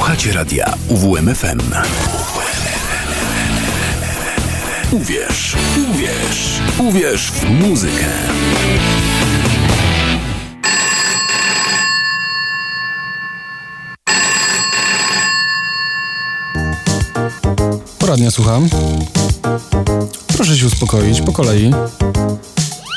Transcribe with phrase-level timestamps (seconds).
[0.00, 1.60] Słuchacie radia UWMFM.
[4.92, 5.56] Uwierz,
[5.90, 8.06] uwierz, uwierz w muzykę.
[17.98, 18.68] Poradnia słucham.
[20.26, 21.70] Proszę się uspokoić, po kolei.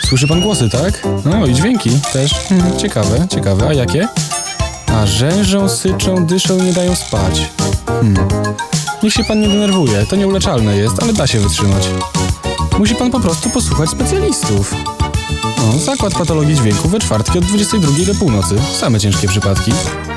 [0.10, 1.08] Słyszy pan głosy, tak?
[1.26, 2.34] No i dźwięki też.
[2.34, 3.68] Hmm, ciekawe, ciekawe.
[3.68, 4.08] A jakie?
[4.94, 7.50] A rzężą, syczą, dyszą i nie dają spać.
[7.86, 8.28] Hmm.
[9.04, 11.90] Niech się pan nie denerwuje, to nieuleczalne jest, ale da się wytrzymać.
[12.80, 14.76] Musi pan po prostu posłuchać specjalistów.
[15.58, 18.56] No, zakład patologii dźwięku we czwartki od 22 do północy.
[18.80, 19.72] Same ciężkie przypadki.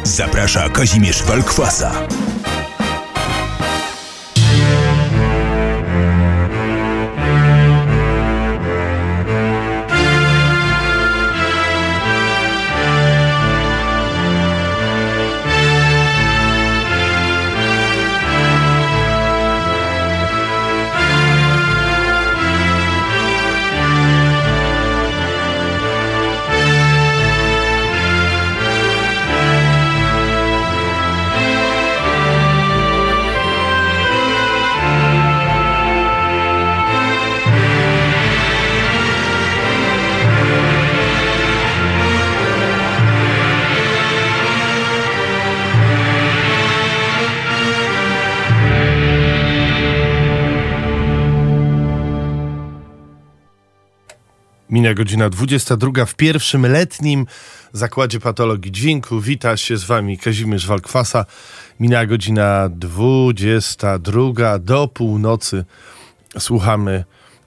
[0.04, 1.92] Zaprasza Kazimierz Walkwasa.
[54.86, 57.26] Mija godzina 22 w pierwszym letnim
[57.72, 59.20] zakładzie patologii dźwięku.
[59.20, 61.24] Wita się z wami Kazimierz Walkwasa.
[61.80, 65.64] Minęła godzina 22 do północy.
[66.38, 67.04] Słuchamy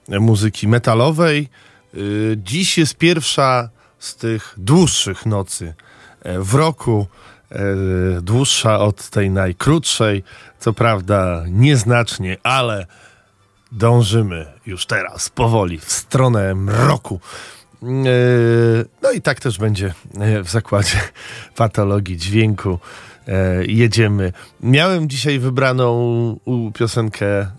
[0.08, 1.48] muzyki metalowej.
[1.94, 5.74] Y, Dziś jest pierwsza z tych dłuższych nocy
[6.22, 7.06] e, w roku.
[7.50, 7.56] e,
[8.20, 10.24] Dłuższa od tej najkrótszej.
[10.58, 12.86] Co prawda nieznacznie, ale
[13.72, 17.20] dążymy już teraz powoli w stronę mroku.
[17.82, 17.88] Yy,
[19.02, 21.00] No i tak też będzie yy, w zakładzie
[21.56, 22.78] patologii dźwięku.
[23.26, 24.32] Yy, Jedziemy.
[24.60, 25.90] Miałem dzisiaj wybraną
[26.74, 27.50] piosenkę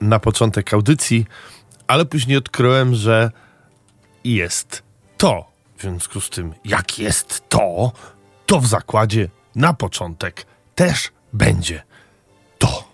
[0.00, 1.26] na początek audycji,
[1.86, 3.30] ale później odkryłem, że
[4.24, 4.82] jest
[5.16, 5.50] to.
[5.76, 7.92] W związku z tym, jak jest to,
[8.46, 11.82] to w zakładzie na początek też będzie
[12.58, 12.89] to.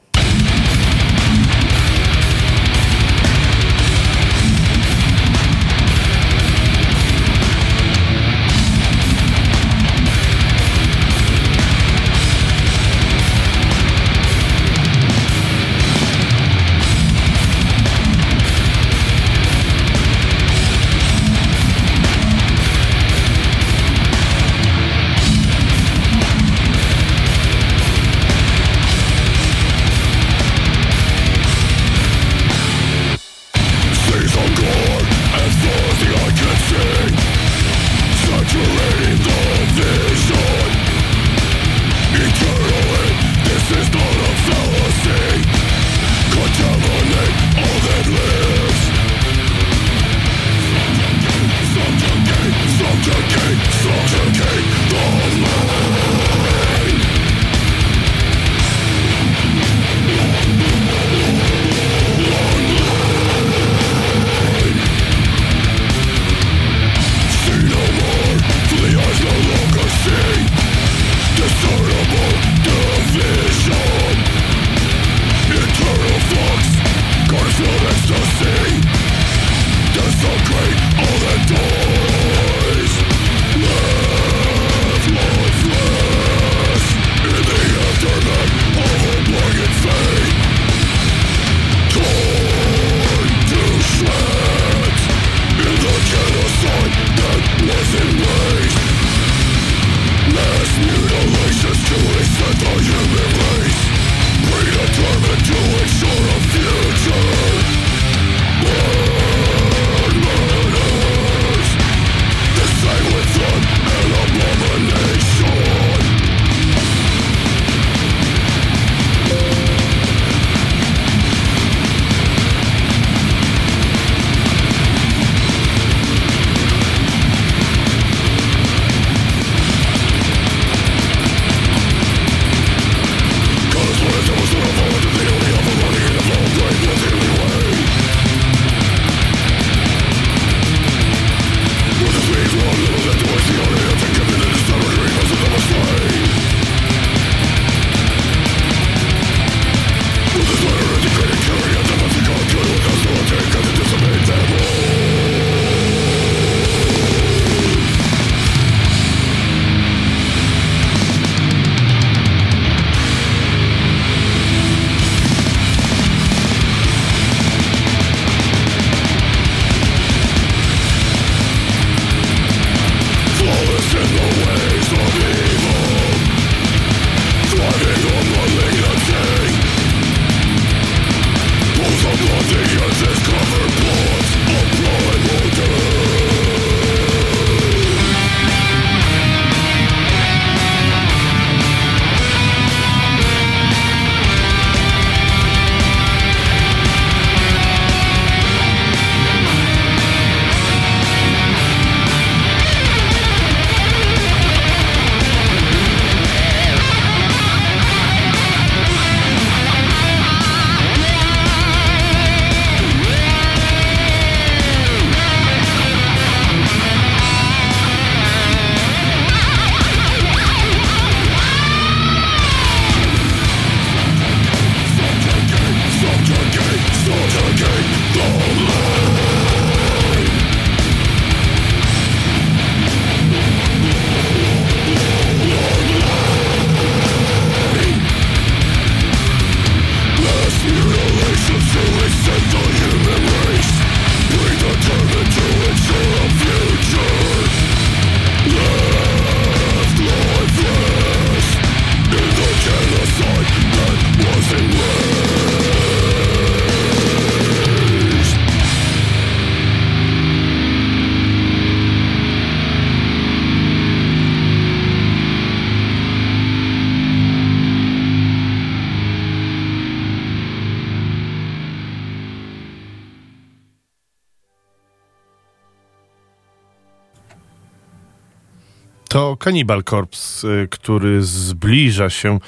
[279.46, 282.38] Cannibal Corpse, y, który zbliża się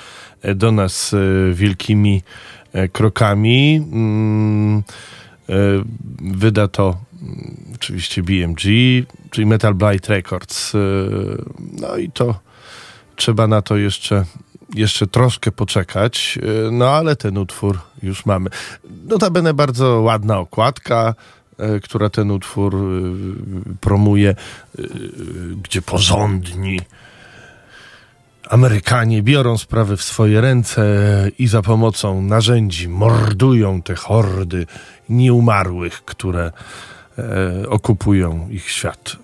[0.43, 2.23] e, do nas y, wielkimi
[2.93, 3.77] krokami.
[3.93, 4.83] Mm,
[6.21, 8.61] wyda to mm, oczywiście BMG,
[9.31, 10.73] czyli Metal Blight Records.
[11.81, 12.41] No i to
[13.17, 14.25] trzeba na to jeszcze,
[14.75, 16.39] jeszcze troszkę poczekać,
[16.73, 18.51] no ale ten utwór już mamy.
[19.05, 21.15] Notabene bardzo ładna okładka,
[21.83, 22.79] która ten utwór e,
[23.81, 24.83] promuje, e,
[25.63, 26.81] gdzie porządni
[28.49, 30.85] Amerykanie biorą sprawy w swoje ręce
[31.39, 34.67] i za pomocą narzędzi mordują te hordy
[35.09, 36.53] nieumarłych, które
[37.69, 39.17] okupują ich świat.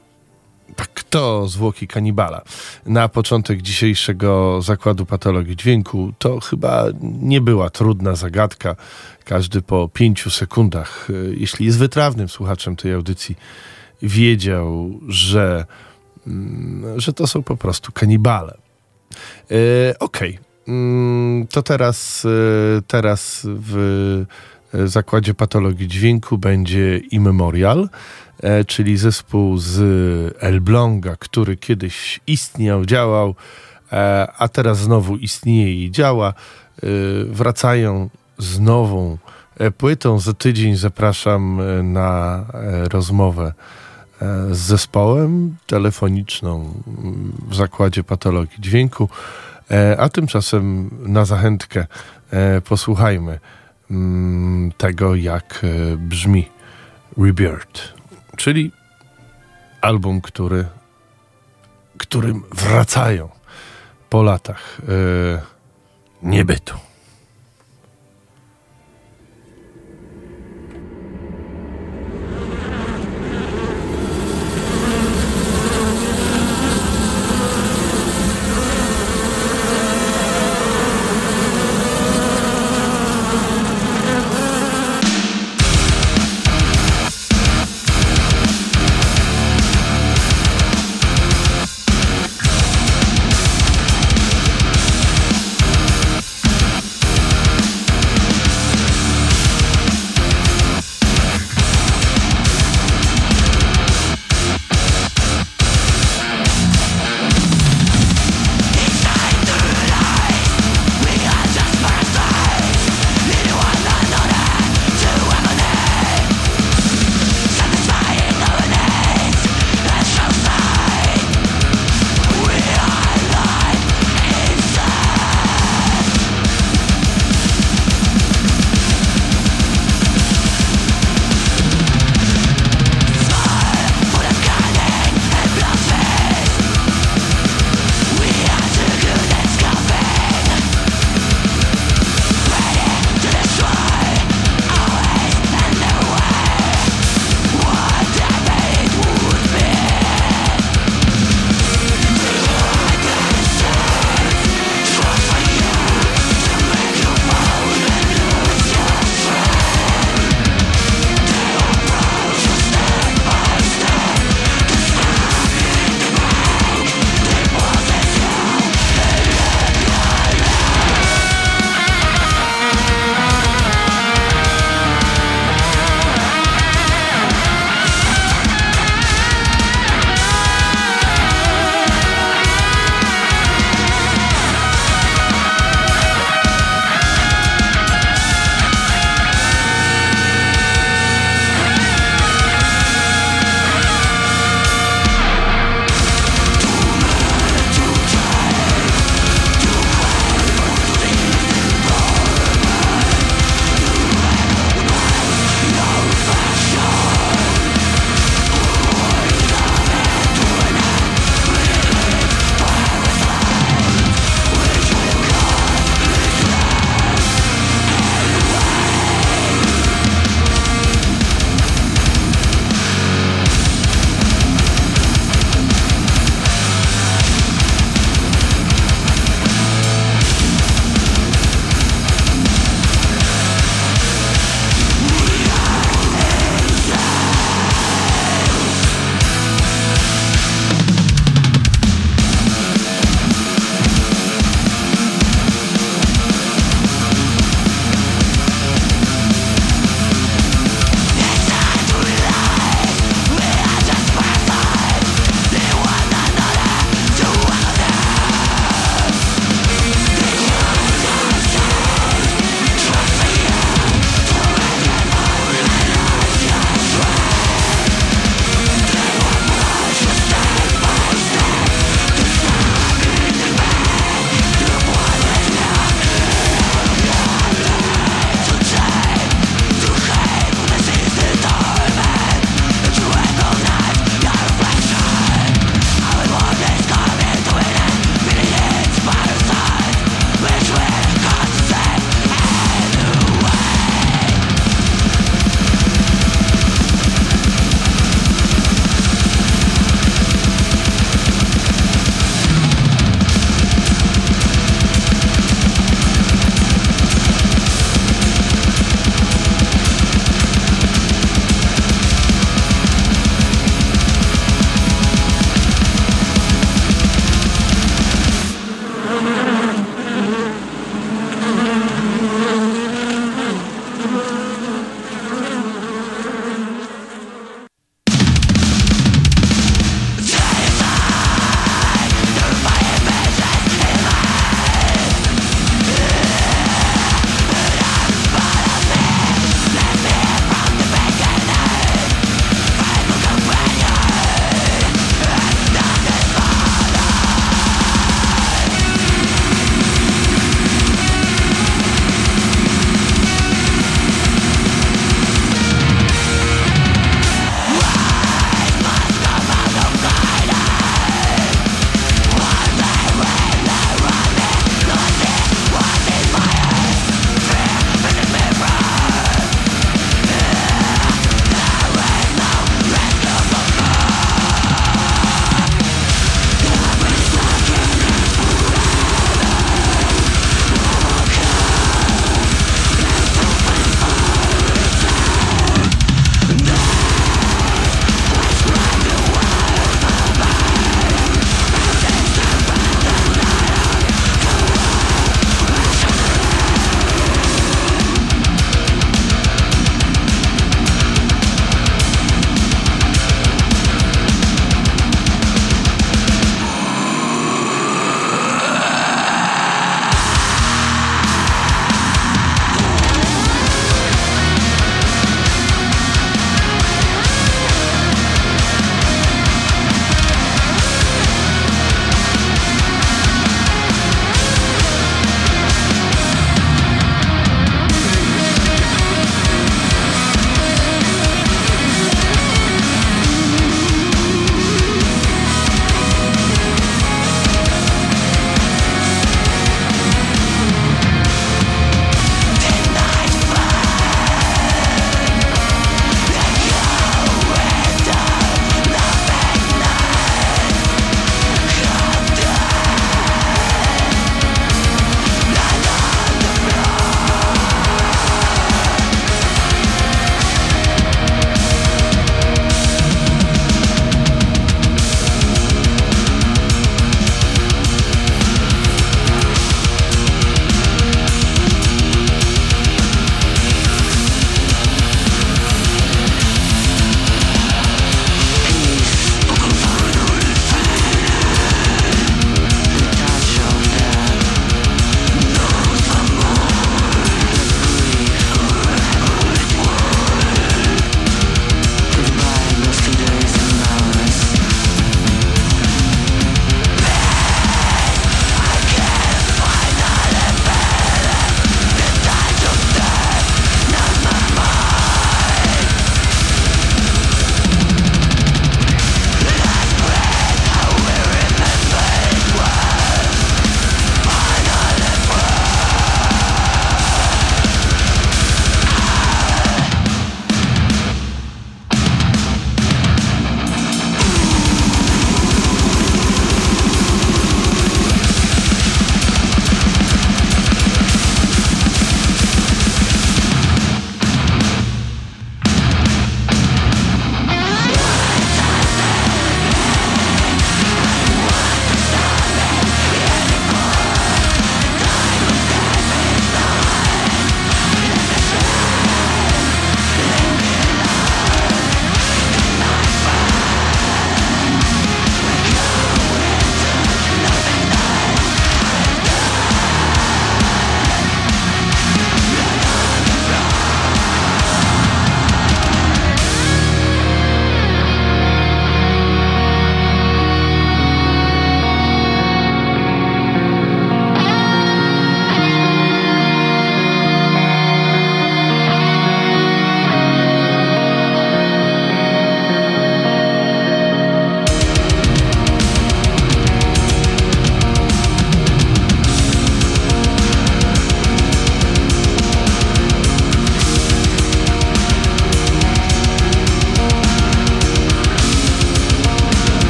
[0.77, 2.43] Tak, to zwłoki kanibala.
[2.87, 8.77] Na początek dzisiejszego zakładu patologii dźwięku to chyba nie była trudna zagadka.
[9.25, 13.37] Każdy po pięciu sekundach, e, jeśli jest wytrawnym słuchaczem tej audycji,
[14.03, 15.67] wiedział, że,
[16.27, 18.59] mm, że to są po prostu kanibale.
[19.51, 20.75] E, Okej, okay.
[20.75, 24.25] mm, to teraz, e, teraz w
[24.85, 27.89] zakładzie patologii dźwięku będzie Immemorial.
[28.43, 29.77] E, czyli zespół z
[30.41, 33.35] Elbląga, który kiedyś istniał, działał,
[33.93, 36.29] e, a teraz znowu istnieje i działa.
[36.29, 36.87] E,
[37.25, 39.19] wracają z nową
[39.79, 40.19] płytą.
[40.19, 41.61] Za tydzień zapraszam
[41.93, 42.45] na
[42.93, 43.53] rozmowę
[44.51, 46.83] z zespołem telefoniczną
[47.49, 49.09] w zakładzie patologii dźwięku.
[49.99, 51.87] A tymczasem na zachętkę
[52.65, 53.39] posłuchajmy
[54.77, 55.67] tego, jak
[55.99, 56.49] brzmi
[57.19, 57.95] Rebirth
[58.37, 58.73] czyli
[59.81, 60.65] album, który,
[61.99, 63.29] którym wracają
[64.11, 65.41] po latach yy,
[66.23, 66.75] niebytu.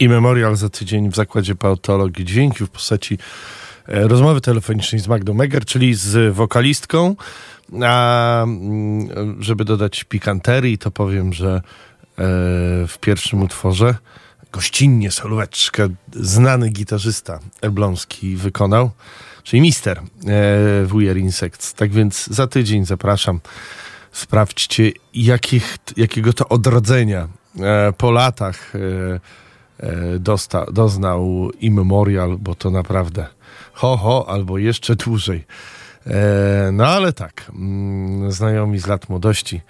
[0.00, 3.18] I memorial za tydzień w Zakładzie Patologii Dźwięku w postaci
[3.88, 7.16] e, rozmowy telefonicznej z Magdą Meger, czyli z wokalistką.
[7.84, 11.62] A mm, żeby dodać pikanterii, to powiem, że e,
[12.86, 13.94] w pierwszym utworze
[14.52, 18.90] gościnnie solóweczkę znany gitarzysta Elbląski wykonał,
[19.42, 20.02] czyli mister e,
[20.86, 21.74] Wujer Insects.
[21.74, 23.40] Tak więc za tydzień zapraszam.
[24.12, 27.28] Sprawdźcie, jakich, jakiego to odrodzenia
[27.98, 28.72] po latach
[30.18, 33.26] dosta, doznał Immemorial, bo to naprawdę
[33.72, 35.44] ho, ho, albo jeszcze dłużej.
[36.06, 39.60] E, no ale tak, mm, znajomi z lat młodości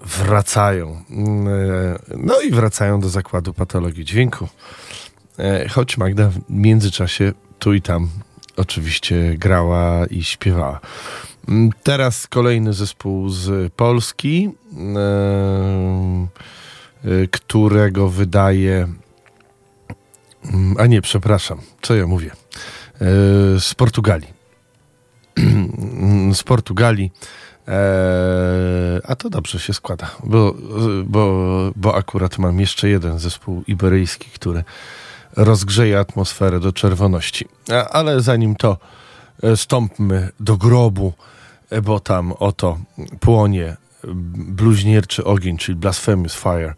[0.00, 1.04] wracają.
[1.10, 4.48] Mm, e, No i wracają do zakładu patologii dźwięku.
[5.38, 8.08] E, Choć Magda w międzyczasie tu i tam
[8.56, 10.80] oczywiście grała i śpiewała.
[11.48, 14.50] Mm, Teraz kolejny zespół z Polski,
[14.96, 14.98] e,
[17.04, 18.88] e, którego wydaje.
[20.44, 22.30] Mm, A nie, przepraszam, co ja mówię?
[22.30, 24.28] E, Z Portugalii.
[26.34, 27.10] z Portugalii.
[27.68, 30.54] Eee, a to dobrze się składa, bo,
[31.04, 34.64] bo, bo akurat mam jeszcze jeden zespół iberyjski, który
[35.36, 37.48] rozgrzeje atmosferę do czerwoności.
[37.72, 38.78] A, ale zanim to
[39.42, 41.12] e, stąpmy do grobu,
[41.70, 42.78] e, bo tam oto
[43.20, 43.76] płonie
[44.34, 46.74] bluźnierczy ogień, czyli Blasphemous Fire e,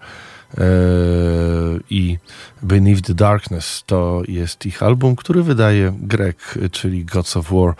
[1.91, 2.19] i
[2.63, 7.75] Beneath the Darkness to jest ich album, który wydaje Greg, czyli Gods of War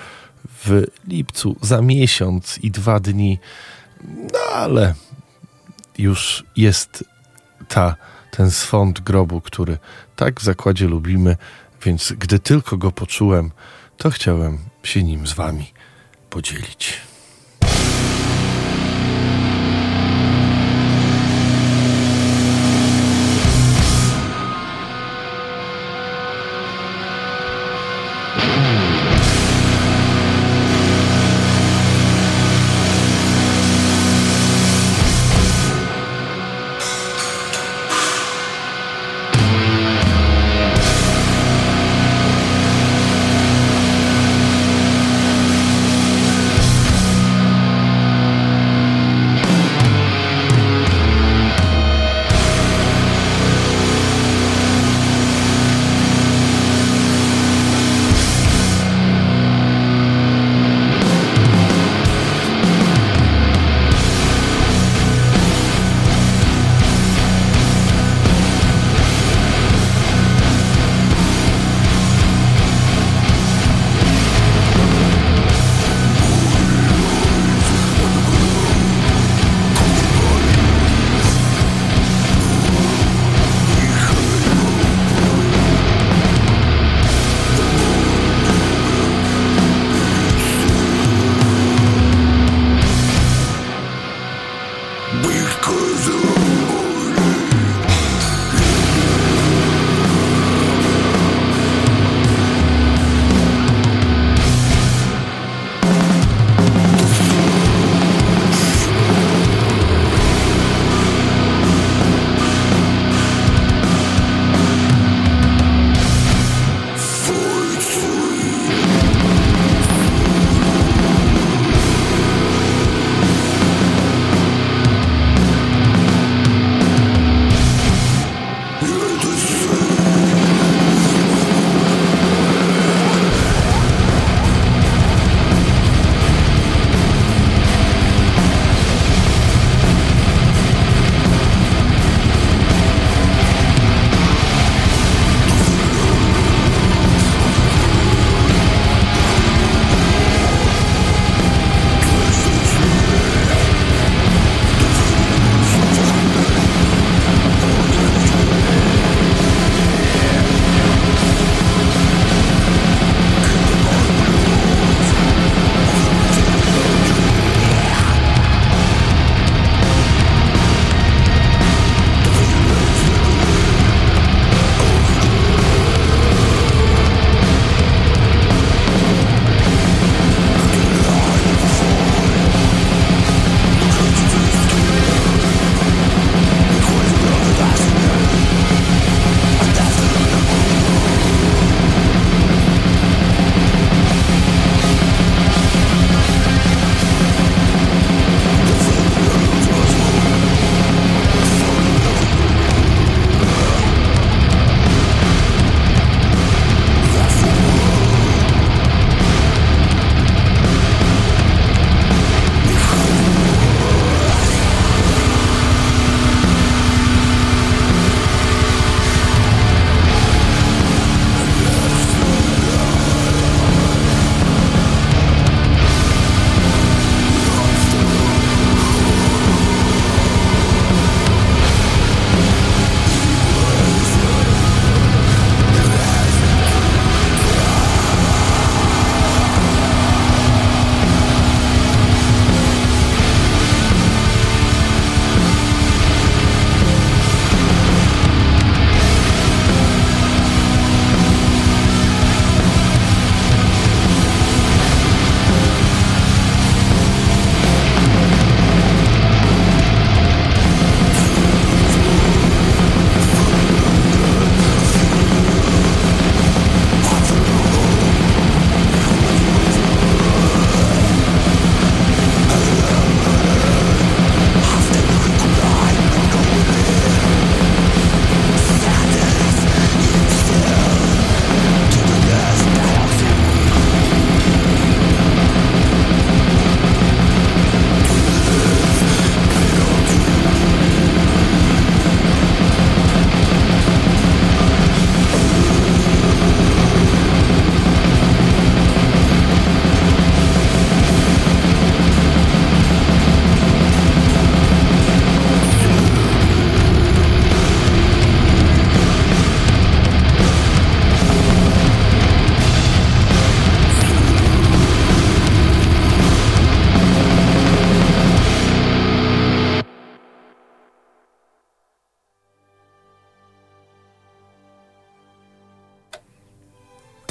[0.65, 3.39] w lipcu za miesiąc i dwa dni.
[4.33, 4.95] No ale
[5.99, 7.05] już jest
[7.69, 7.97] ta,
[8.31, 9.79] ten swąd grobu, który
[10.17, 11.37] tak w zakładzie lubimy,
[11.85, 13.51] więc gdy tylko go poczułem,
[13.97, 15.73] to chciałem się nim z wami
[16.31, 17.06] podzielić.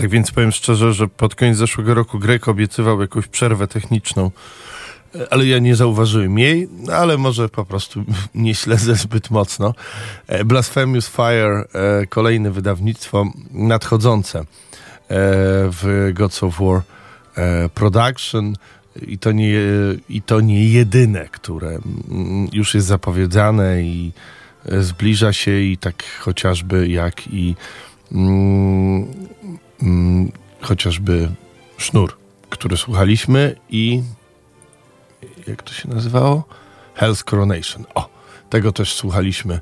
[0.06, 4.32] Tak więc powiem szczerze, że pod koniec zeszłego roku Grek obiecywał jakąś przerwę techniczną,
[5.16, 8.04] e, ale ja nie zauważyłem jej, no ale może po prostu
[8.36, 9.74] nie śledzę zbyt mocno.
[10.28, 14.46] E, Blasphemous Fire, e, kolejne wydawnictwo nadchodzące
[15.70, 16.82] w Gods of War
[17.74, 18.56] Production
[19.02, 19.60] i to, nie,
[20.10, 24.12] i to nie jedyne, które mm, już jest zapowiedziane i
[24.80, 27.56] zbliża się i tak chociażby jak i
[28.12, 29.06] mm,
[29.82, 31.32] mm, chociażby
[31.78, 32.18] Sznur,
[32.50, 34.04] który słuchaliśmy i
[35.48, 36.44] jak to się nazywało?
[36.98, 37.86] Hell's Coronation.
[37.96, 38.10] O,
[38.50, 39.60] tego też słuchaliśmy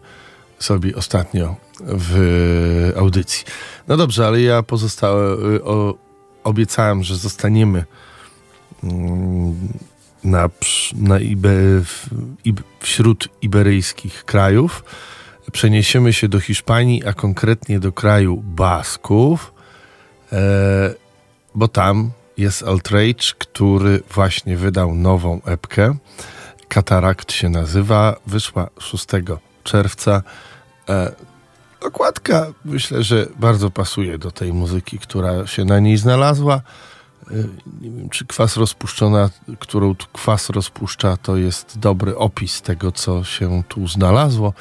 [0.59, 3.45] sobie ostatnio w audycji.
[3.87, 5.95] No dobrze, ale ja pozostałe, y, o,
[6.43, 7.85] obiecałem, że zostaniemy
[8.83, 9.55] mm,
[10.23, 10.49] na,
[10.95, 11.49] na Ibe,
[11.83, 12.09] w,
[12.45, 14.83] Ib, wśród iberyjskich krajów.
[15.51, 19.52] Przeniesiemy się do Hiszpanii, a konkretnie do kraju Basków,
[21.55, 25.95] bo tam jest Outrage, który właśnie wydał nową epkę.
[26.67, 29.05] Katarakt się nazywa, wyszła 6
[29.63, 30.21] czerwca.
[30.89, 31.11] E,
[31.81, 36.55] okładka myślę, że bardzo pasuje do tej muzyki, która się na niej znalazła.
[37.31, 37.33] E,
[37.81, 43.23] Nie wiem, czy kwas rozpuszczona, którą tu kwas rozpuszcza, to jest dobry opis tego, co
[43.23, 44.53] się tu znalazło,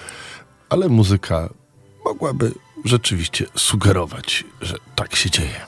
[0.69, 1.49] ale muzyka
[2.05, 2.53] mogłaby
[2.85, 5.67] rzeczywiście sugerować, że tak się dzieje.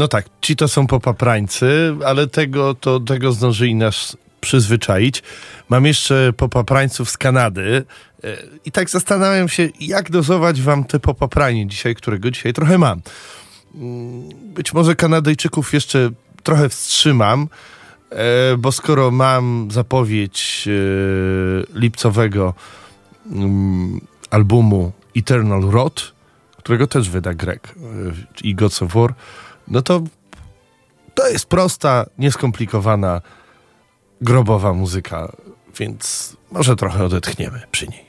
[0.00, 5.22] No tak, ci to są popaprańcy, ale tego, to, tego zdążyli nas przyzwyczaić.
[5.68, 7.84] Mam jeszcze popaprańców z Kanady
[8.24, 13.00] e, i tak zastanawiam się, jak dozować wam te popapranie dzisiaj, którego dzisiaj trochę mam.
[13.74, 16.10] Mm, Być może Kanadyjczyków jeszcze
[16.42, 17.48] trochę wstrzymam,
[18.10, 22.54] e, bo skoro mam zapowiedź e, lipcowego
[23.30, 24.00] mm,
[24.30, 26.12] albumu Eternal Rot,
[26.56, 27.74] którego też wyda Greg
[28.42, 29.14] i Gods of War,
[29.70, 30.00] no to
[31.14, 33.20] to jest prosta, nieskomplikowana,
[34.20, 35.32] grobowa muzyka,
[35.78, 38.06] więc może trochę odetchniemy przy niej.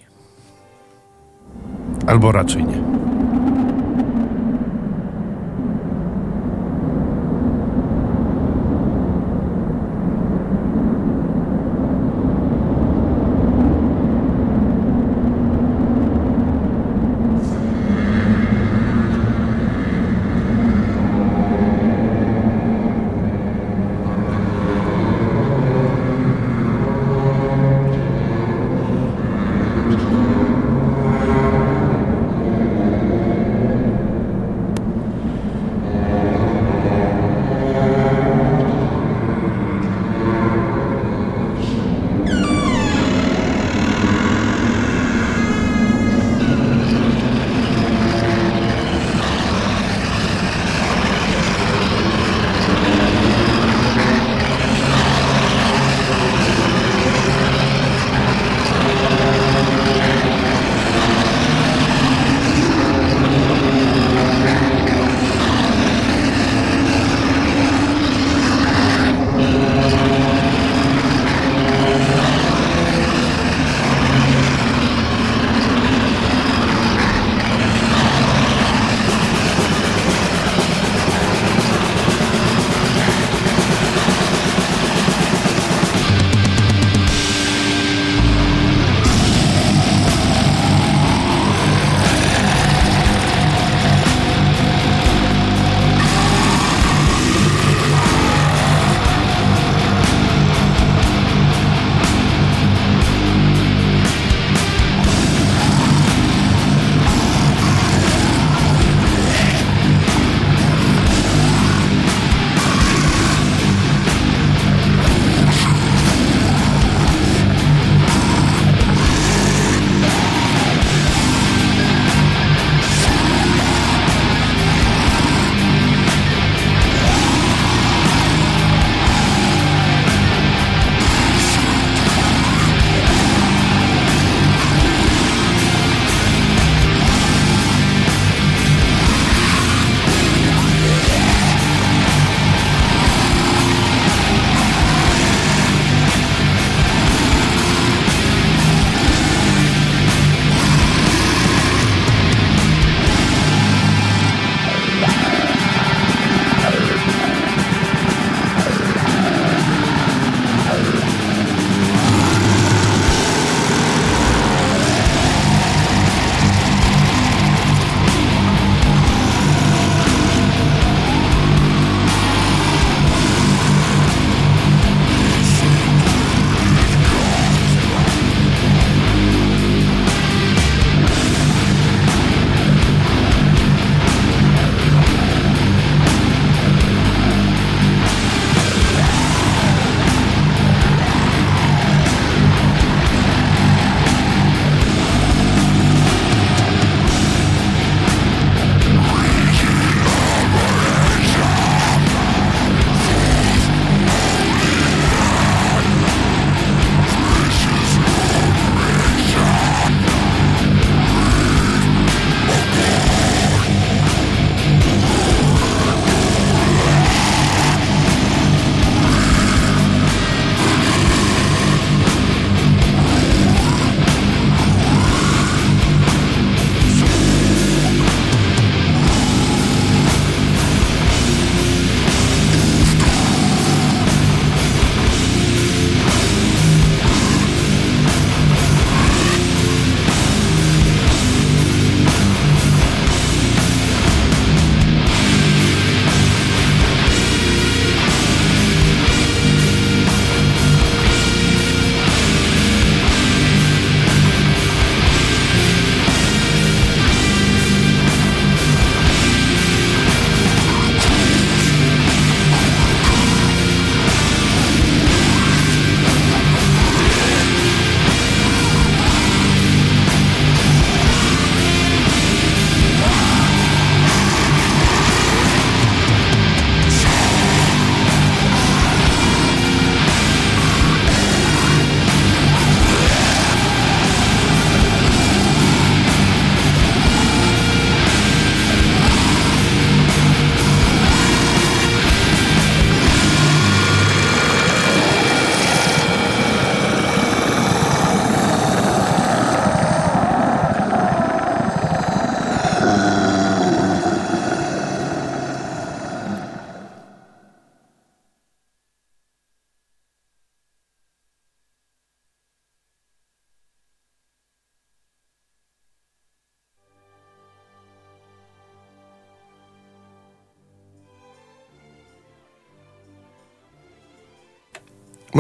[2.07, 3.00] Albo raczej nie.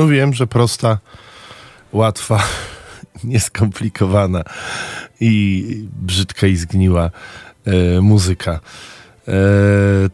[0.01, 0.97] Mówiłem, że prosta,
[1.93, 2.43] łatwa,
[3.23, 4.43] nieskomplikowana
[5.19, 5.65] i
[6.01, 7.09] brzydka i zgniła
[7.65, 8.59] e, muzyka.
[9.27, 9.33] E,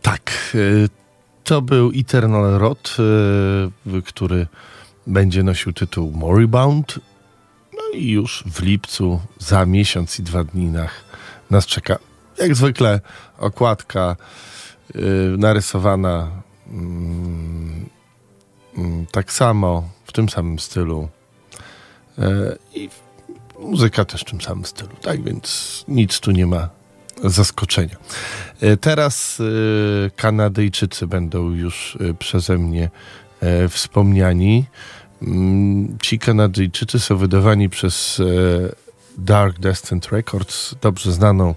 [0.02, 0.58] tak, e,
[1.44, 4.48] to był Eternal Rot, e, który
[5.08, 7.00] będzie nosił tytuł Moribund.
[7.74, 10.90] No i już w lipcu, za miesiąc i dwa dni nas,
[11.50, 11.98] nas czeka,
[12.38, 13.02] jak zwykle,
[13.38, 14.16] okładka
[14.96, 15.00] e,
[15.38, 16.32] narysowana
[16.68, 17.57] mm,
[19.11, 21.09] tak samo, w tym samym stylu.
[22.19, 22.89] E, I
[23.59, 26.69] muzyka też w tym samym stylu, tak więc nic tu nie ma
[27.23, 27.95] zaskoczenia.
[28.61, 32.89] E, Teraz e, Kanadyjczycy będą już przeze mnie
[33.69, 34.65] wspomniani.
[35.21, 38.21] Mm, Ci Kanadyjczycy są wydawani przez
[39.17, 41.55] Dark Descent Records, dobrze znaną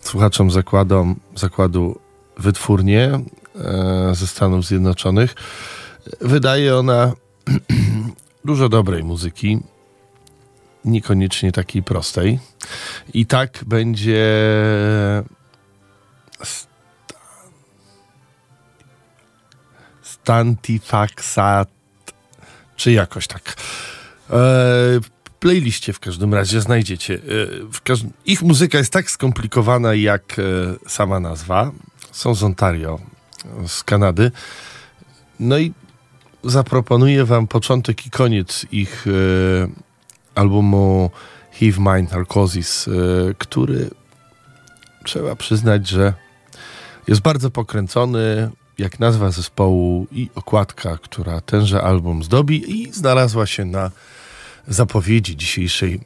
[0.00, 1.98] słuchaczom zakładom, zakładu
[2.38, 3.20] wytwórnię
[4.12, 5.34] ze Stanów Zjednoczonych.
[6.20, 7.12] Wydaje ona
[8.44, 9.58] dużo dobrej muzyki,
[10.84, 12.38] niekoniecznie takiej prostej.
[13.14, 14.24] I tak będzie
[20.02, 21.68] Stantifaxat,
[22.76, 23.42] czy jakoś tak.
[23.48, 23.54] E,
[25.00, 27.14] w playliście w każdym razie znajdziecie.
[27.88, 30.42] E, ich muzyka jest tak skomplikowana jak e,
[30.88, 31.70] sama nazwa.
[32.12, 33.00] Są z Ontario,
[33.66, 34.30] z Kanady.
[35.40, 35.72] No i
[36.46, 39.10] zaproponuję wam początek i koniec ich e,
[40.34, 41.10] albumu
[41.52, 42.90] Heave Mind Narcosis, e,
[43.38, 43.90] który
[45.04, 46.14] trzeba przyznać, że
[47.08, 53.64] jest bardzo pokręcony, jak nazwa zespołu i okładka, która tenże album zdobi i znalazła się
[53.64, 53.90] na
[54.68, 56.00] zapowiedzi dzisiejszej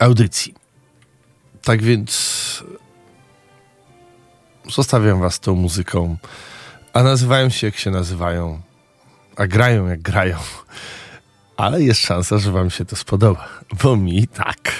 [0.00, 0.54] audycji.
[1.62, 2.64] Tak więc
[4.70, 6.16] zostawiam was tą muzyką,
[6.92, 8.60] a nazywają się jak się nazywają,
[9.36, 10.36] a grają jak grają.
[11.56, 13.48] Ale jest szansa, że wam się to spodoba,
[13.82, 14.72] bo mi tak.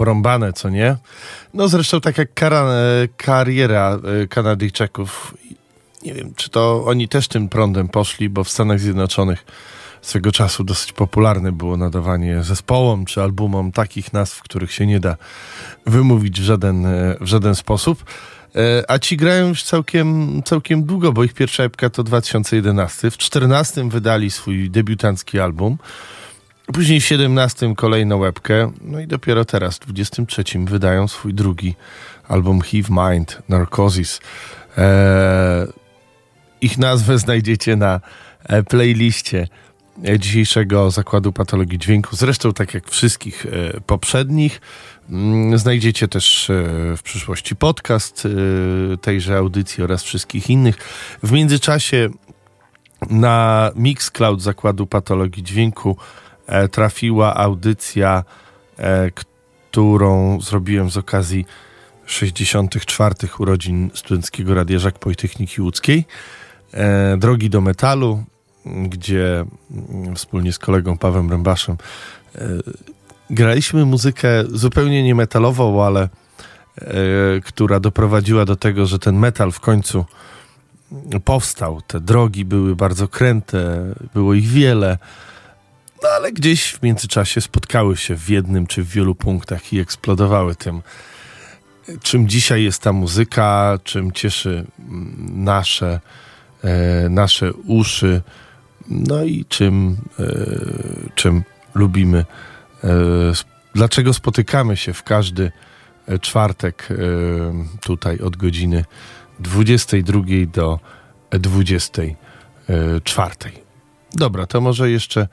[0.00, 0.96] Porąbane, co nie?
[1.54, 5.34] No zresztą tak jak kara, e, kariera e, Kanadyjczyków.
[6.02, 9.44] Nie wiem, czy to oni też tym prądem poszli, bo w Stanach Zjednoczonych
[10.02, 15.16] swego czasu dosyć popularne było nadawanie zespołom czy albumom takich nazw, których się nie da
[15.86, 18.04] wymówić w żaden, e, w żaden sposób.
[18.88, 22.96] A ci grają już całkiem, całkiem długo, bo ich pierwsza epka to 2011.
[22.98, 25.78] W 2014 wydali swój debiutancki album.
[26.72, 31.74] Później w 17 kolejną łebkę, no i dopiero teraz, w 23 wydają swój drugi
[32.28, 34.20] album Heave Mind, Narcosis.
[34.76, 35.66] Eee,
[36.60, 38.00] ich nazwę znajdziecie na
[38.44, 39.48] e, playliście
[40.04, 42.16] e, dzisiejszego Zakładu Patologii Dźwięku.
[42.16, 44.60] Zresztą tak jak wszystkich e, poprzednich.
[45.10, 46.50] Mm, znajdziecie też
[46.96, 48.28] w przyszłości podcast
[49.00, 50.76] tejże audycji oraz wszystkich innych.
[51.22, 52.08] W międzyczasie
[53.10, 55.96] na Mixcloud Zakładu Patologii Dźwięku
[56.68, 58.24] trafiła audycja,
[58.78, 61.46] e, którą zrobiłem z okazji
[62.06, 63.14] 64.
[63.38, 66.04] urodzin Studenckiego Radia Żak Politechniki Łódzkiej.
[66.74, 68.24] E, Drogi do metalu,
[68.66, 71.76] gdzie mm, wspólnie z kolegą Pawłem Rębaszem
[73.30, 76.08] graliśmy muzykę zupełnie nie metalową, ale
[77.44, 80.04] która doprowadziła do tego, że ten metal w końcu
[81.24, 81.80] powstał.
[81.86, 83.82] Te drogi były bardzo kręte,
[84.14, 84.98] było ich wiele.
[86.02, 90.54] No ale gdzieś w międzyczasie spotkały się w jednym czy w wielu punktach i eksplodowały
[90.54, 90.82] tym,
[92.02, 96.00] czym dzisiaj jest ta muzyka, czym cieszy mm, nasze,
[96.64, 98.22] e, nasze uszy,
[98.88, 100.24] no i czym, e,
[101.14, 101.42] czym
[101.74, 102.24] lubimy.
[102.84, 102.88] E,
[103.74, 105.52] dlaczego spotykamy się w każdy
[106.06, 106.94] e, czwartek e,
[107.80, 108.84] tutaj od godziny
[109.40, 110.22] 22
[110.52, 110.80] do
[111.30, 113.34] 24.
[114.12, 115.28] Dobra, to może jeszcze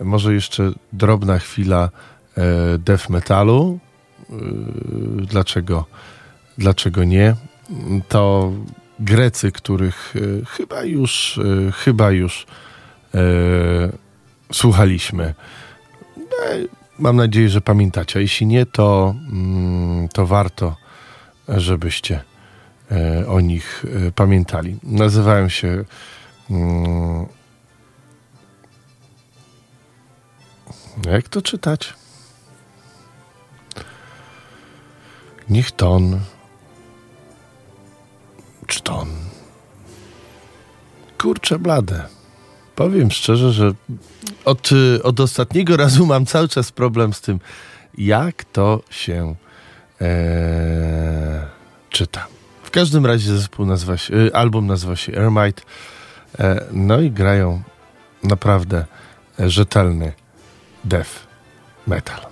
[0.00, 1.90] może jeszcze drobna chwila
[2.36, 3.78] e, death metalu.
[4.30, 4.34] E,
[5.26, 5.84] dlaczego,
[6.58, 7.36] dlaczego nie?
[8.08, 8.52] To
[9.00, 11.40] Grecy, których e, chyba już,
[11.74, 12.46] chyba już
[14.52, 15.34] słuchaliśmy.
[16.98, 18.18] Mam nadzieję, że pamiętacie.
[18.18, 20.76] A jeśli nie, to, mm, to warto,
[21.48, 22.20] żebyście
[23.28, 23.84] o nich
[24.14, 24.76] pamiętali.
[24.82, 25.84] Nazywają się
[31.06, 31.94] Jak to czytać?
[35.48, 36.20] Niech ton.
[38.66, 39.08] Czy ton?
[41.18, 42.08] Kurczę blade.
[42.76, 43.72] Powiem szczerze, że
[44.44, 44.70] od,
[45.02, 47.40] od ostatniego razu mam cały czas problem z tym,
[47.98, 49.34] jak to się
[50.00, 51.46] e,
[51.90, 52.26] czyta.
[52.62, 55.62] W każdym razie zespół nazywa się, e, album nazywa się Ermite.
[56.38, 57.62] E, no i grają
[58.22, 58.84] naprawdę
[59.38, 60.12] rzetelny
[60.86, 61.26] death
[61.86, 62.29] metal.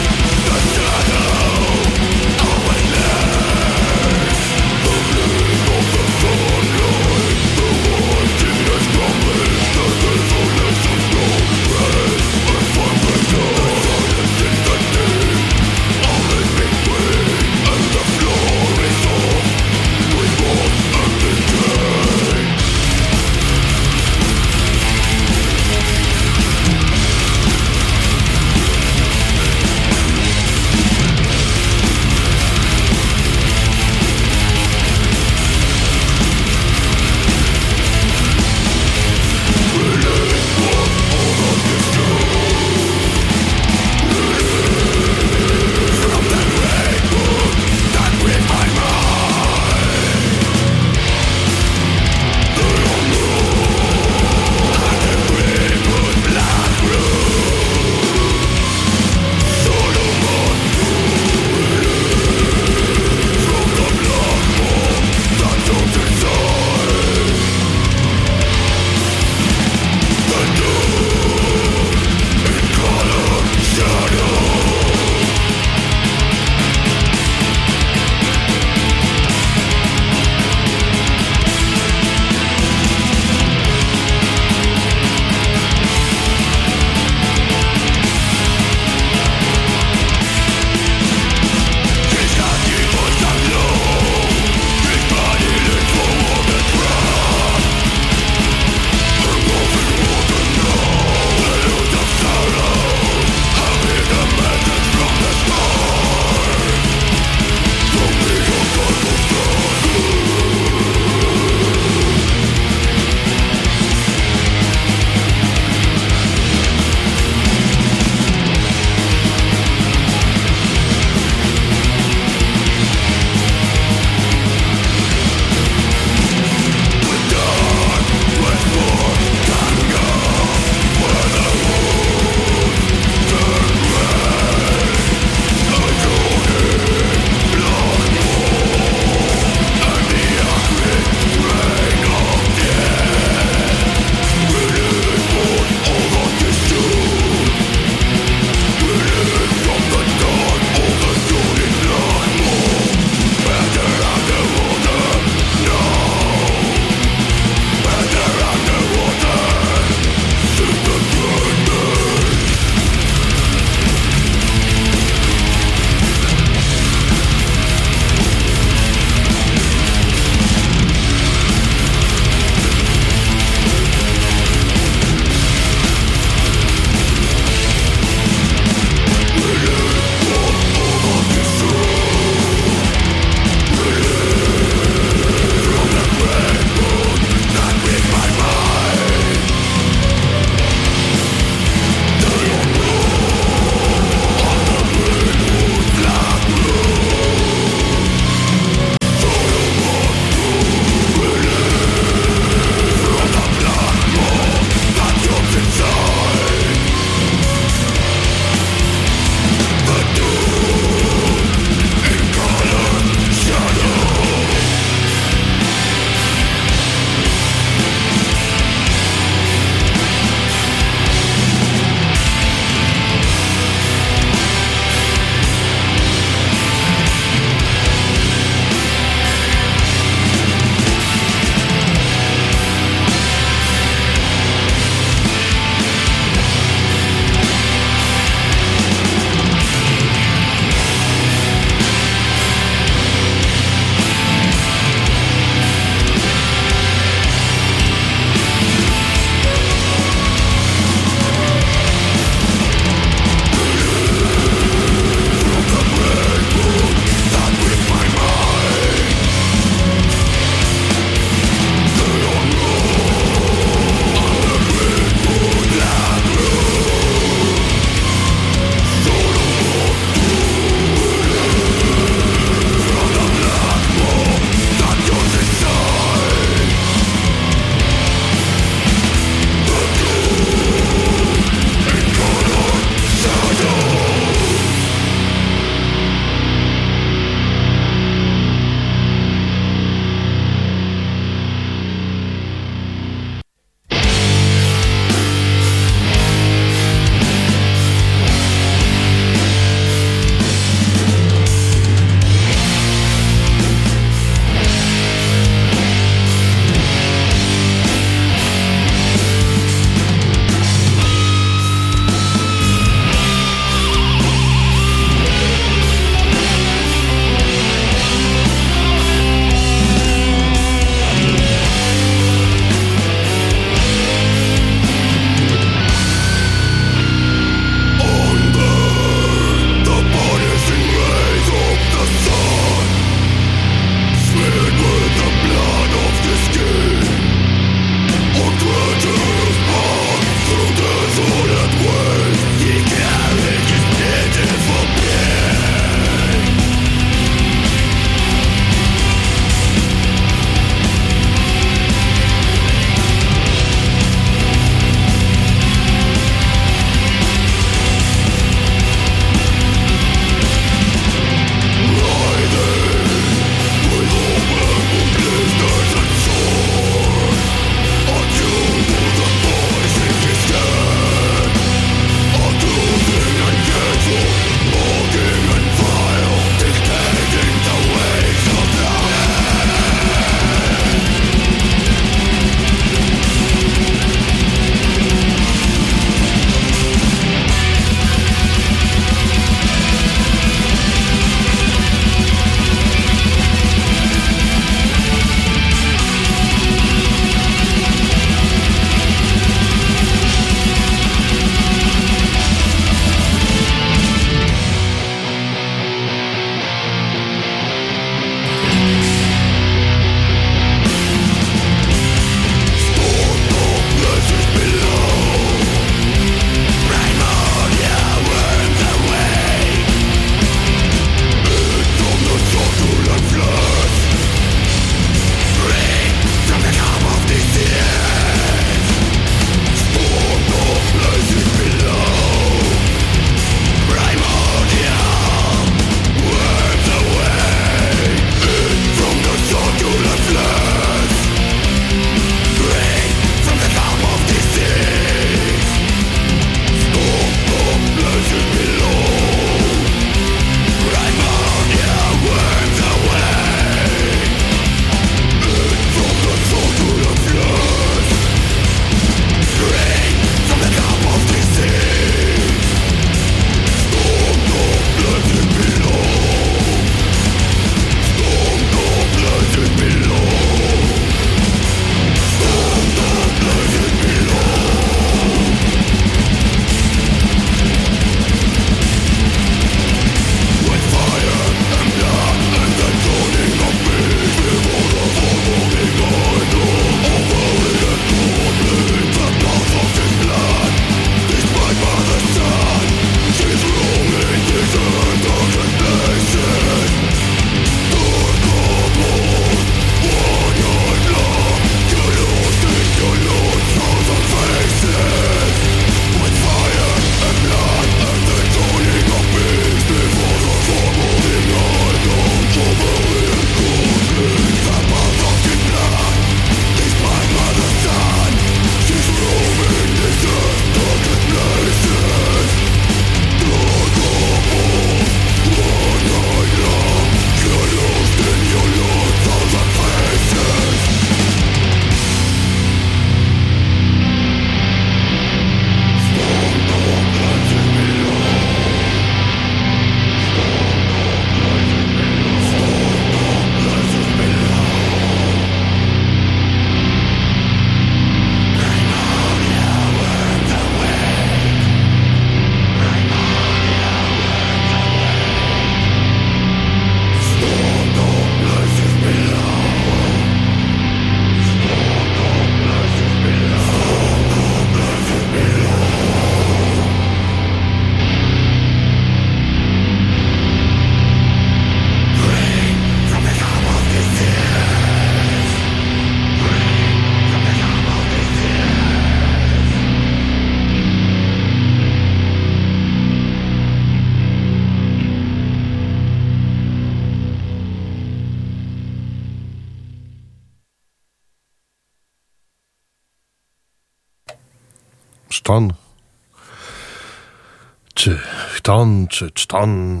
[599.14, 600.00] Czy Czton,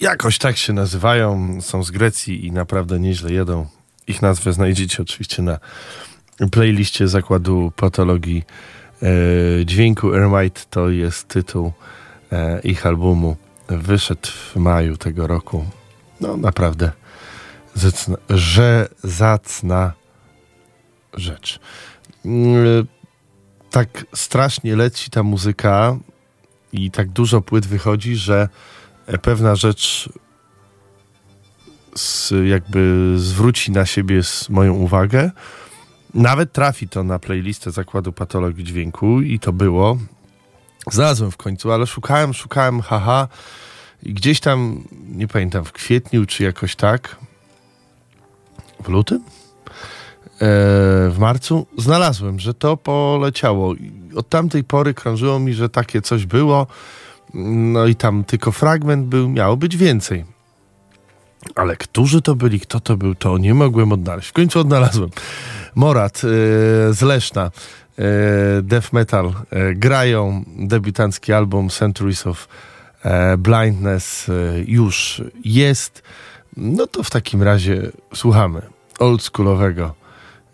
[0.00, 3.66] jakoś tak się nazywają, są z Grecji i naprawdę nieźle jedą.
[4.06, 5.58] Ich nazwę znajdziecie oczywiście na
[6.50, 8.44] playliście zakładu patologii
[9.02, 9.06] e,
[9.66, 10.14] dźwięku.
[10.14, 11.72] Ermite to jest tytuł
[12.32, 13.36] e, ich albumu.
[13.68, 15.66] Wyszedł w maju tego roku.
[16.20, 16.92] No naprawdę
[17.74, 19.92] zacna, że zacna
[21.14, 21.60] rzecz.
[22.24, 22.86] Mm,
[23.70, 25.96] tak strasznie leci ta muzyka
[26.74, 28.48] i tak dużo płyt wychodzi, że
[29.22, 30.08] pewna rzecz
[31.94, 35.30] z, jakby zwróci na siebie moją uwagę.
[36.14, 39.98] Nawet trafi to na playlistę Zakładu Patologii Dźwięku i to było.
[40.90, 43.28] Znalazłem w końcu, ale szukałem, szukałem, haha.
[44.02, 47.16] I gdzieś tam, nie pamiętam, w kwietniu czy jakoś tak,
[48.84, 49.22] w lutym?
[49.24, 50.40] E,
[51.10, 53.74] w marcu znalazłem, że to poleciało.
[54.16, 56.66] Od tamtej pory krążyło mi, że takie coś było.
[57.34, 60.24] No i tam tylko fragment był, miało być więcej.
[61.54, 64.28] Ale którzy to byli, kto to był, to nie mogłem odnaleźć.
[64.28, 65.10] W końcu odnalazłem.
[65.74, 66.28] Morat yy,
[66.94, 67.50] z Leszna,
[67.98, 68.04] yy,
[68.62, 72.48] death metal, yy, grają debiutancki album Centuries of
[73.38, 74.30] Blindness
[74.66, 76.02] już jest.
[76.56, 78.62] No to w takim razie słuchamy
[78.98, 79.94] oldschoolowego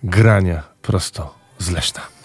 [0.02, 2.19] grania prosto z Leszna.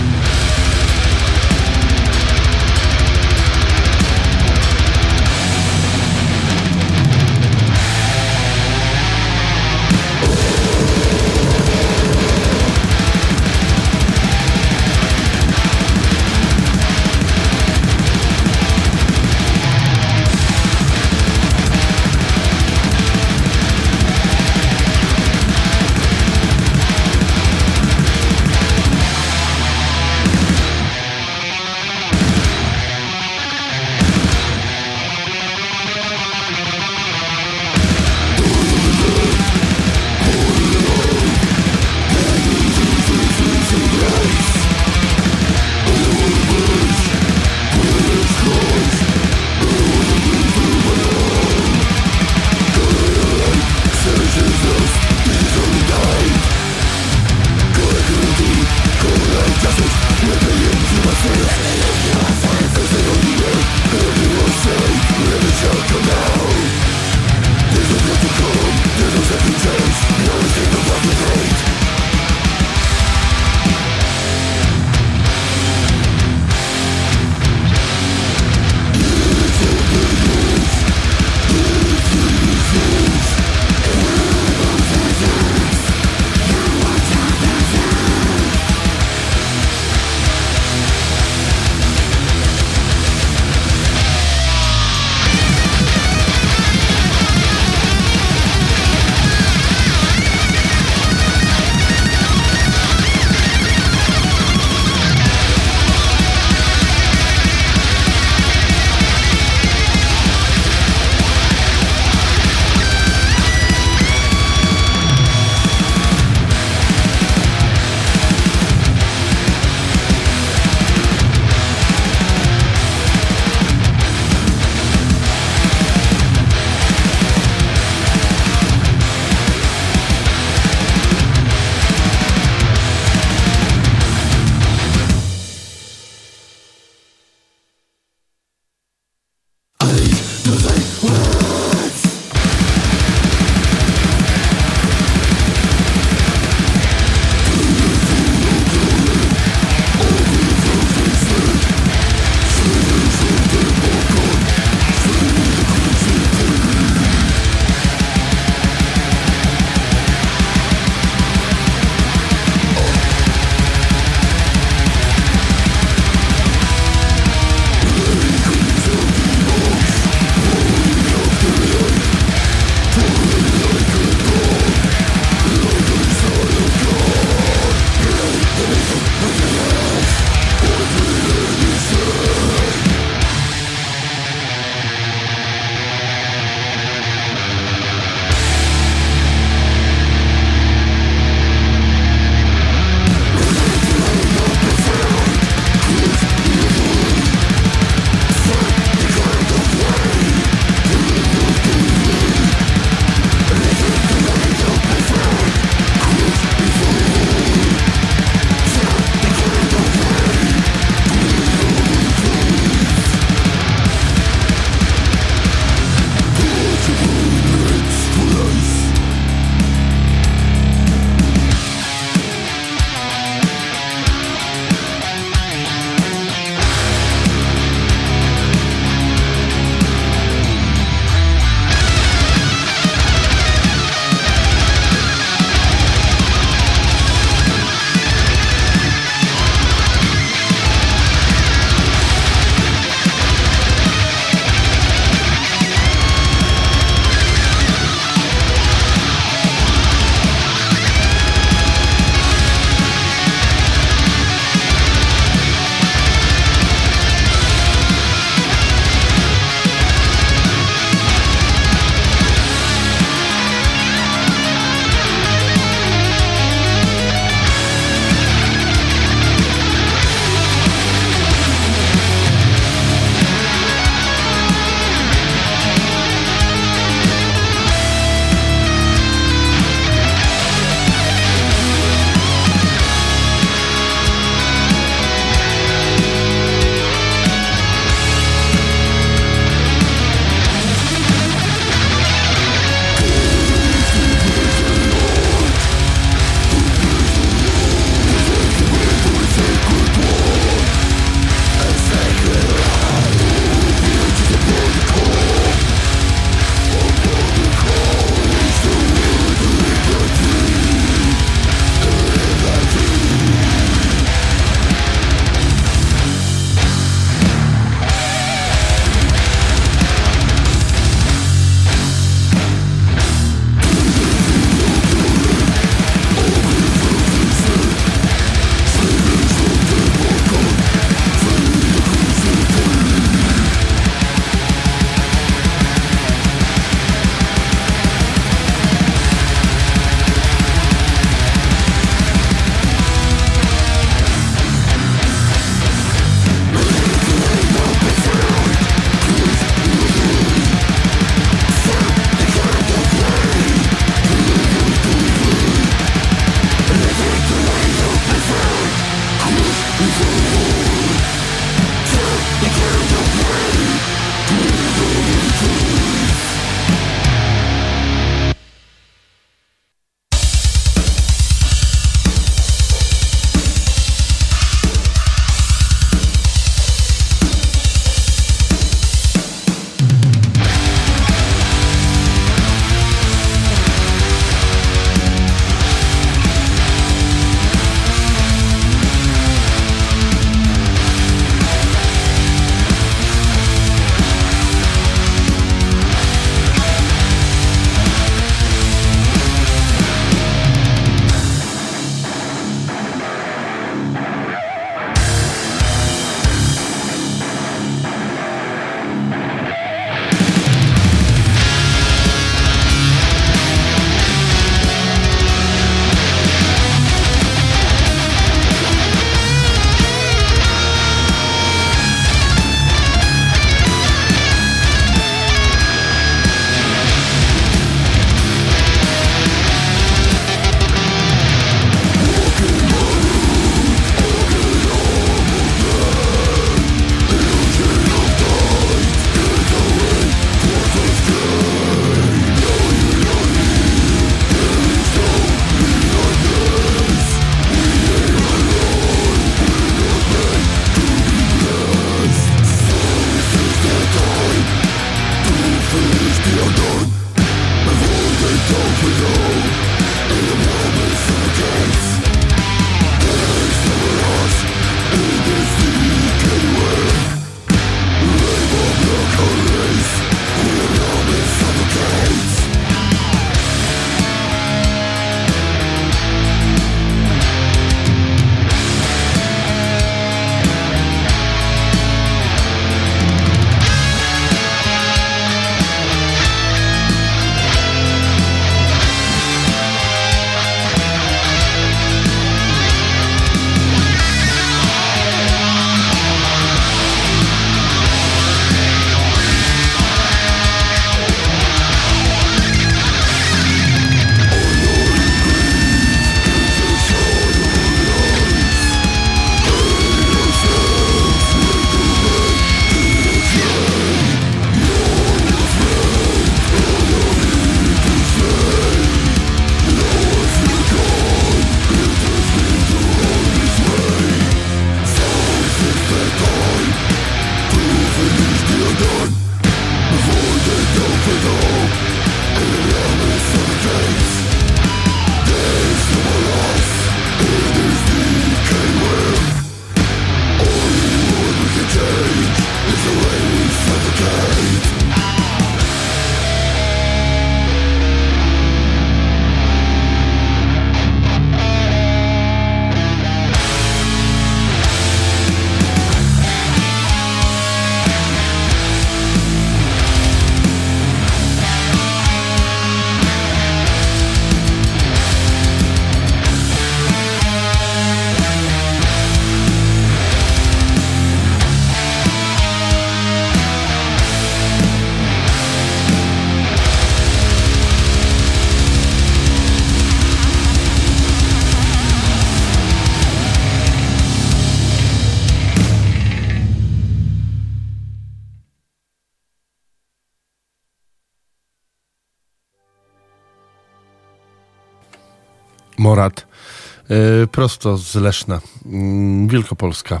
[597.36, 598.40] Prosto z Leszna.
[598.66, 600.00] Mm, Wielkopolska.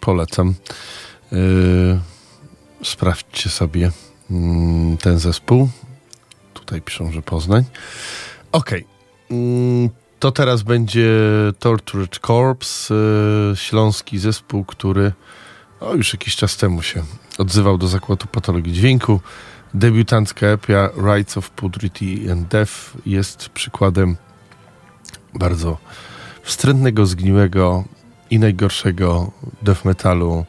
[0.00, 0.54] Polecam.
[1.32, 1.36] E,
[2.84, 3.90] sprawdźcie sobie
[4.30, 5.68] mm, ten zespół.
[6.54, 7.64] Tutaj piszą, że Poznań.
[8.52, 8.84] Okej.
[9.30, 9.88] Mm,
[10.18, 11.10] To teraz będzie
[11.58, 12.94] Tortured Corpse,
[13.52, 15.12] e, śląski zespół, który
[15.80, 17.02] o, już jakiś czas temu się
[17.38, 19.20] odzywał do zakładu patologii dźwięku.
[19.74, 22.72] Debiutancka epia Rights of Purity and Death
[23.06, 24.16] jest przykładem
[25.34, 25.78] bardzo
[26.42, 27.84] wstrętnego, zgniłego
[28.30, 29.30] i najgorszego
[29.62, 30.44] death metalu,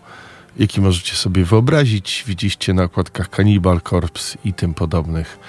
[0.60, 2.24] jaki możecie sobie wyobrazić.
[2.28, 5.40] Widzieliście na okładkach Cannibal Corpse i tym podobnych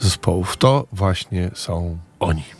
[0.00, 0.56] zespołów.
[0.56, 2.59] To właśnie są oni.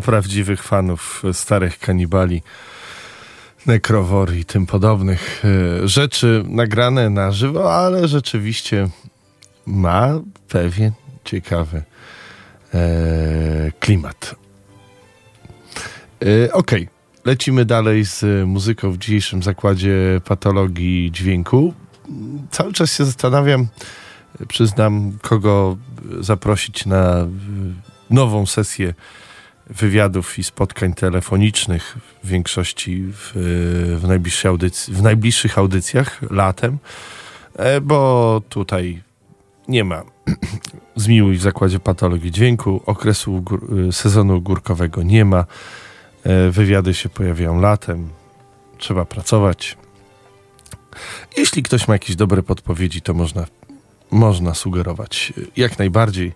[0.00, 2.42] prawdziwych fanów starych kanibali,
[3.66, 8.88] nekrowor i tym podobnych e, rzeczy nagrane na żywo, ale rzeczywiście
[9.66, 10.92] ma pewien
[11.24, 11.82] ciekawy
[12.74, 14.34] e, klimat.
[16.22, 16.88] E, okay.
[17.24, 21.74] lecimy dalej z muzyką w dzisiejszym zakładzie patologii dźwięku.
[22.50, 23.66] Cały czas się zastanawiam,
[24.48, 25.76] przyznam, kogo
[26.20, 27.26] zaprosić na
[28.10, 28.94] nową sesję
[29.70, 33.32] wywiadów i spotkań telefonicznych w większości w,
[34.00, 36.78] w, najbliższej audycji, w najbliższych audycjach latem,
[37.56, 39.02] e, bo tutaj
[39.68, 40.02] nie ma
[40.96, 45.44] zmiłuj w zakładzie patologii dźwięku, okresu gór, sezonu górkowego nie ma,
[46.24, 48.08] e, wywiady się pojawiają latem,
[48.78, 49.76] trzeba pracować.
[51.36, 53.46] Jeśli ktoś ma jakieś dobre podpowiedzi, to można,
[54.10, 56.32] można sugerować jak najbardziej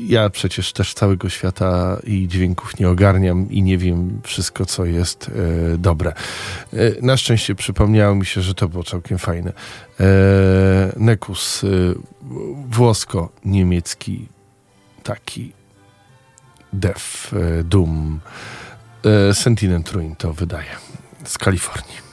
[0.00, 5.30] ja przecież też całego świata i dźwięków nie ogarniam i nie wiem wszystko, co jest
[5.74, 6.12] e, dobre.
[6.72, 9.52] E, na szczęście przypomniało mi się, że to było całkiem fajne.
[10.00, 10.04] E,
[10.96, 11.68] Nekus, e,
[12.70, 14.26] włosko-niemiecki
[15.02, 15.52] taki
[16.72, 18.20] Def, e, Doom,
[19.04, 20.70] e, Sentiment Ruin to wydaje
[21.24, 22.05] z Kalifornii.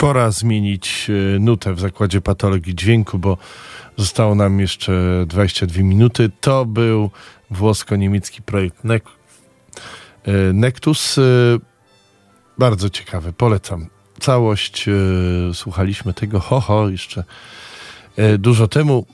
[0.00, 3.38] Pora zmienić e, nutę w zakładzie patologii dźwięku, bo
[3.96, 6.30] zostało nam jeszcze 22 minuty.
[6.40, 7.10] To był
[7.50, 9.00] włosko-niemiecki projekt ne
[10.52, 11.20] Nectus.
[12.58, 13.86] Bardzo ciekawy, polecam.
[14.20, 14.86] Całość
[15.54, 17.24] słuchaliśmy tego, ho, ho, jeszcze
[18.38, 19.06] dużo temu.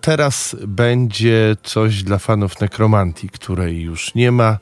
[0.00, 4.58] Teraz będzie coś dla fanów nekromantii, której już nie ma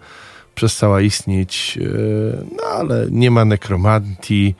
[0.55, 4.55] przestała istnieć, e, no ale nie ma nekromantii,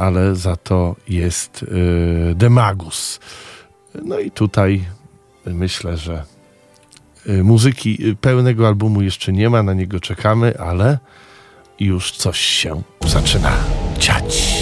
[0.00, 1.64] ale za to jest
[2.30, 3.20] e, Demagus.
[4.04, 4.84] No i tutaj
[5.46, 6.24] myślę, że
[7.26, 10.98] e, muzyki pełnego albumu jeszcze nie ma, na niego czekamy, ale
[11.80, 13.52] już coś się zaczyna
[13.98, 14.54] dziać.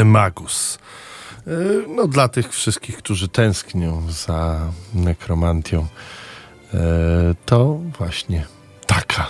[0.00, 0.78] Demagus.
[1.46, 1.50] E,
[1.96, 4.60] no, dla tych wszystkich, którzy tęsknią za
[4.94, 5.86] nekromantią,
[6.74, 6.78] e,
[7.46, 8.46] to właśnie
[8.86, 9.26] taka,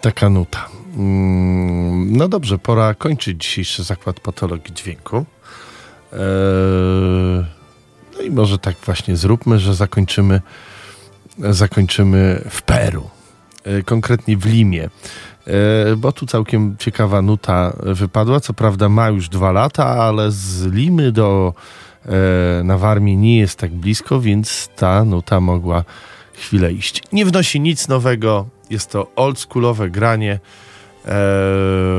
[0.00, 0.68] taka nuta.
[0.96, 5.16] Mm, no dobrze, pora kończyć dzisiejszy zakład patologii dźwięku.
[6.12, 6.16] E,
[8.14, 10.40] no i może tak właśnie zróbmy, że zakończymy,
[11.38, 13.10] zakończymy w Peru,
[13.84, 14.90] konkretnie w Limie.
[15.46, 18.40] E, bo tu całkiem ciekawa nuta wypadła.
[18.40, 21.54] Co prawda ma już dwa lata, ale z Limy do
[22.06, 25.84] e, na Warmii nie jest tak blisko, więc ta nuta mogła
[26.34, 27.02] chwilę iść.
[27.12, 30.40] Nie wnosi nic nowego, jest to oldschoolowe granie,
[31.06, 31.10] e,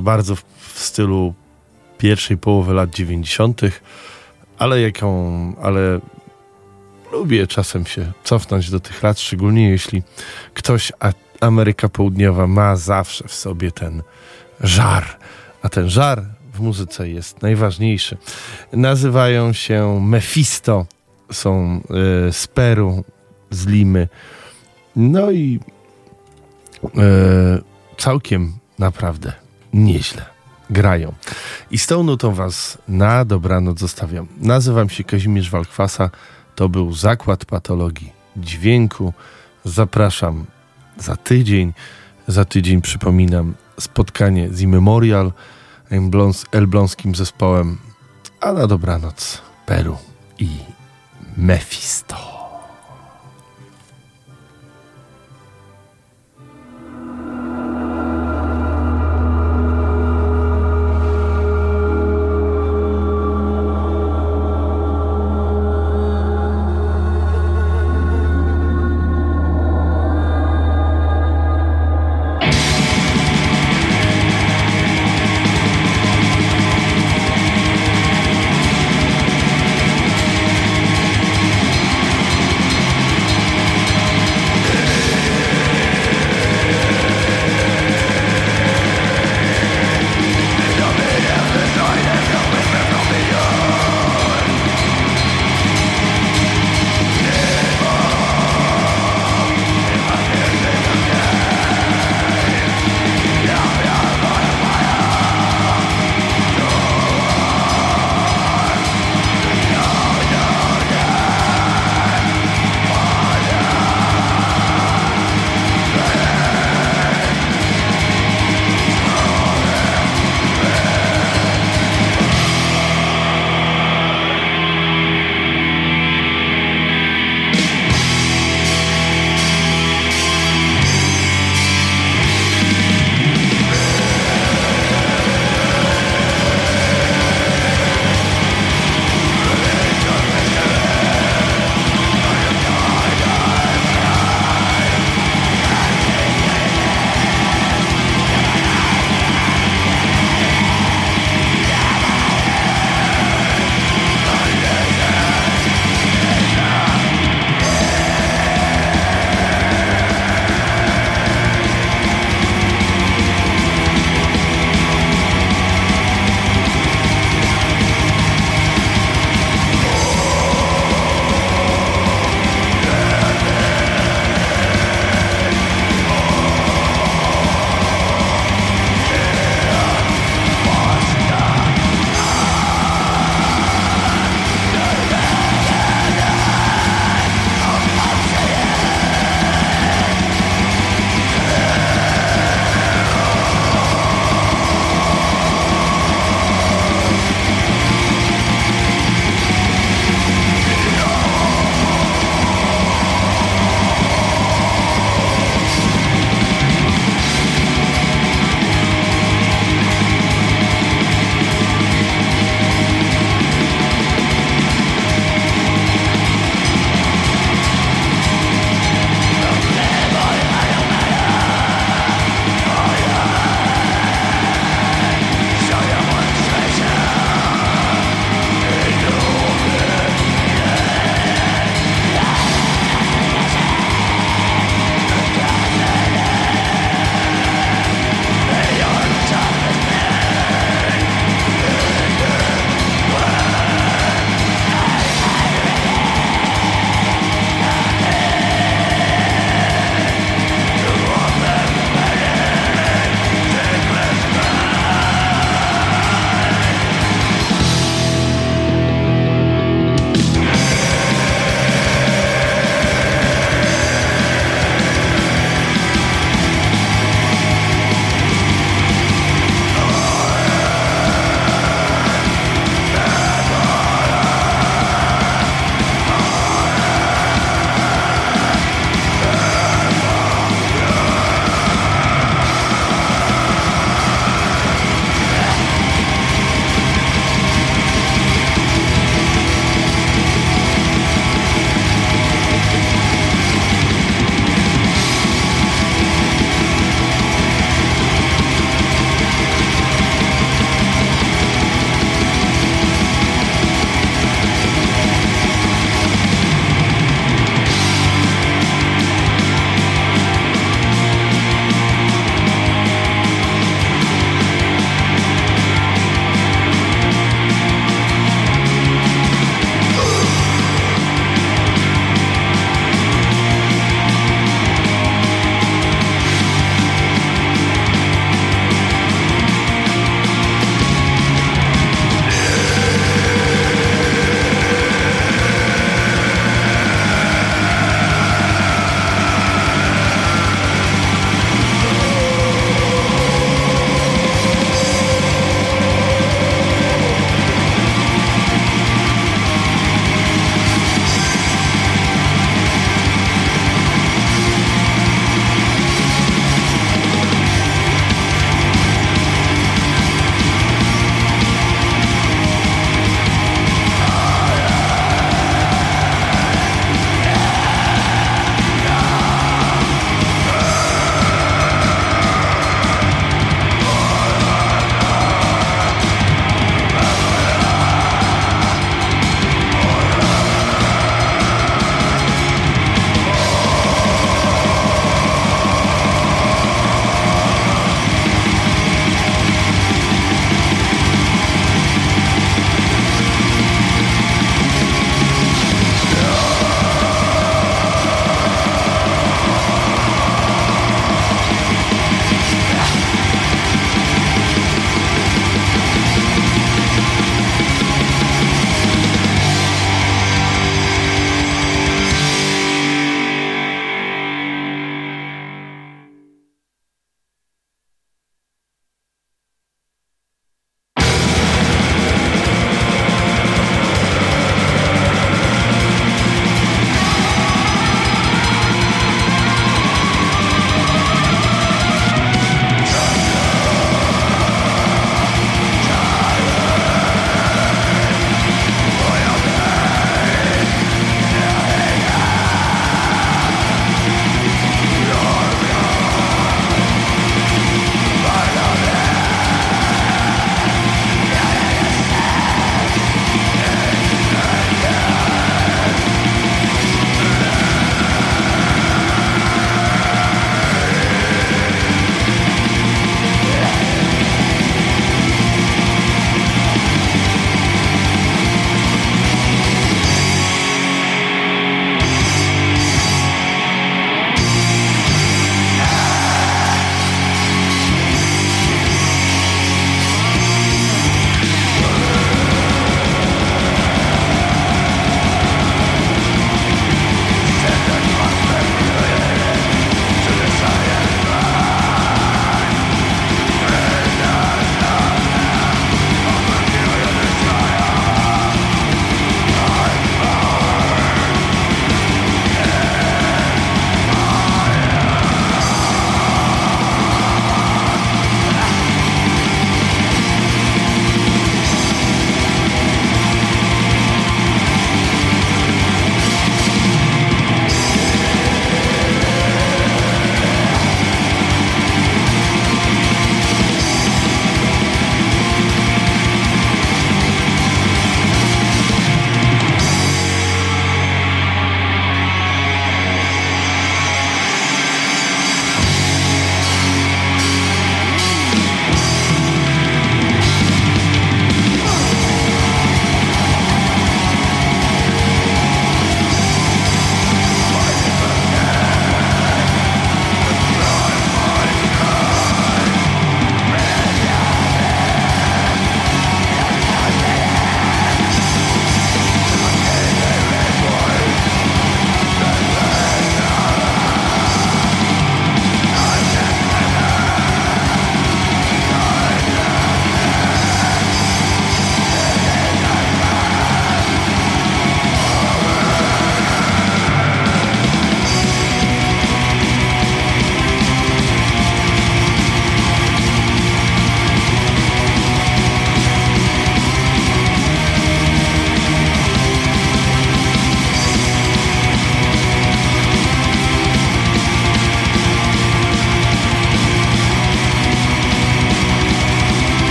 [0.00, 0.44] bardzo w,
[0.74, 1.34] stylu
[1.98, 3.60] pierwszej połowy lat 90.,
[4.58, 6.00] ale jaką, ale
[7.12, 10.02] lubię czasem się cofnąć do tych lat, szczególnie jeśli
[10.54, 10.92] ktoś
[11.44, 14.02] Ameryka Południowa ma zawsze w sobie ten
[14.60, 15.04] żar,
[15.62, 18.16] a ten żar w muzyce jest najważniejszy.
[18.72, 20.86] Nazywają się Mephisto,
[21.32, 21.80] są
[22.28, 23.04] y, z Peru,
[23.50, 24.08] z Limy.
[24.96, 25.60] No i
[26.84, 26.90] y,
[27.96, 29.32] całkiem naprawdę
[29.72, 30.34] nieźle
[30.70, 31.12] grają.
[31.70, 34.26] I z tą nutą was na dobranoc zostawiam.
[34.40, 36.10] Nazywam się Kazimierz Walkwasa.
[36.54, 39.12] To był Zakład Patologii Dźwięku.
[39.64, 40.44] Zapraszam
[40.98, 41.72] za tydzień.
[42.28, 45.32] Za tydzień przypominam spotkanie z Immemorial,
[46.52, 47.78] elbląskim zespołem,
[48.40, 49.96] a na dobranoc Peru
[50.38, 50.48] i
[51.36, 52.33] Mephisto.